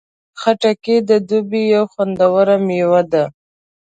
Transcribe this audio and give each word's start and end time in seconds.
خټکی 0.41 0.95
د 1.09 1.11
دوبی 1.27 1.63
یو 1.73 1.83
خوندور 1.91 2.47
میوه 2.67 3.01
ده. 3.11 3.23